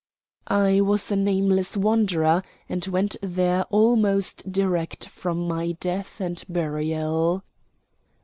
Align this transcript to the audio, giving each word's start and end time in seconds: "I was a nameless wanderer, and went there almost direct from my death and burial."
"I 0.47 0.81
was 0.81 1.11
a 1.11 1.15
nameless 1.15 1.77
wanderer, 1.77 2.41
and 2.67 2.83
went 2.87 3.17
there 3.21 3.65
almost 3.65 4.51
direct 4.51 5.05
from 5.07 5.47
my 5.47 5.73
death 5.73 6.19
and 6.19 6.43
burial." 6.49 7.43